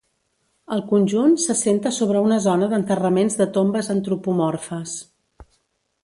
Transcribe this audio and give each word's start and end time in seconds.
El 0.75 0.79
conjunt 0.91 1.35
s'assenta 1.41 1.91
sobre 1.97 2.23
una 2.27 2.39
zona 2.45 2.69
d'enterraments 2.71 3.37
de 3.41 3.47
tombes 3.59 3.91
antropomorfes. 3.97 4.95